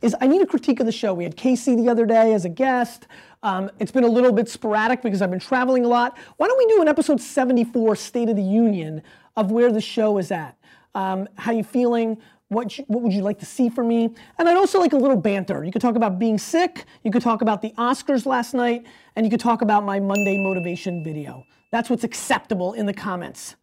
is 0.00 0.14
I 0.20 0.28
need 0.28 0.40
a 0.42 0.46
critique 0.46 0.78
of 0.78 0.86
the 0.86 0.92
show. 0.92 1.12
We 1.12 1.24
had 1.24 1.36
Casey 1.36 1.74
the 1.74 1.88
other 1.88 2.06
day 2.06 2.32
as 2.32 2.44
a 2.44 2.48
guest. 2.48 3.08
Um, 3.42 3.68
it's 3.80 3.90
been 3.90 4.04
a 4.04 4.08
little 4.08 4.30
bit 4.32 4.48
sporadic 4.48 5.02
because 5.02 5.22
I've 5.22 5.30
been 5.30 5.40
traveling 5.40 5.84
a 5.84 5.88
lot. 5.88 6.16
Why 6.36 6.46
don't 6.46 6.56
we 6.56 6.66
do 6.66 6.80
an 6.80 6.86
episode 6.86 7.20
74, 7.20 7.96
State 7.96 8.28
of 8.28 8.36
the 8.36 8.42
Union, 8.42 9.02
of 9.36 9.50
where 9.50 9.72
the 9.72 9.80
show 9.80 10.18
is 10.18 10.30
at? 10.30 10.56
Um, 10.94 11.28
how 11.36 11.50
you 11.50 11.64
feeling? 11.64 12.16
What, 12.46 12.78
you, 12.78 12.84
what 12.86 13.02
would 13.02 13.12
you 13.12 13.22
like 13.22 13.40
to 13.40 13.46
see 13.46 13.70
from 13.70 13.88
me? 13.88 14.14
And 14.38 14.48
I'd 14.48 14.56
also 14.56 14.78
like 14.78 14.92
a 14.92 14.98
little 14.98 15.16
banter. 15.16 15.64
You 15.64 15.72
could 15.72 15.82
talk 15.82 15.96
about 15.96 16.20
being 16.20 16.38
sick, 16.38 16.84
you 17.02 17.10
could 17.10 17.22
talk 17.22 17.42
about 17.42 17.60
the 17.60 17.70
Oscars 17.70 18.24
last 18.24 18.54
night, 18.54 18.86
and 19.16 19.26
you 19.26 19.30
could 19.30 19.40
talk 19.40 19.62
about 19.62 19.84
my 19.84 19.98
Monday 19.98 20.36
motivation 20.36 21.02
video. 21.02 21.42
That's 21.72 21.90
what's 21.90 22.04
acceptable 22.04 22.74
in 22.74 22.86
the 22.86 22.92
comments. 22.92 23.56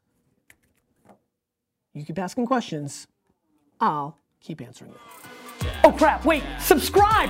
You 2.00 2.06
keep 2.06 2.18
asking 2.18 2.46
questions, 2.46 3.08
I'll 3.82 4.18
keep 4.40 4.62
answering 4.62 4.92
them. 4.92 5.02
Oh 5.84 5.92
crap, 5.92 6.24
wait, 6.24 6.44
subscribe! 6.58 7.30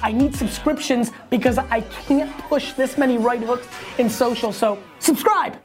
I 0.00 0.12
need 0.12 0.32
subscriptions 0.32 1.10
because 1.30 1.58
I 1.58 1.80
can't 2.06 2.30
push 2.42 2.74
this 2.74 2.96
many 2.96 3.18
right 3.18 3.42
hooks 3.42 3.66
in 3.98 4.08
social, 4.08 4.52
so 4.52 4.78
subscribe! 5.00 5.56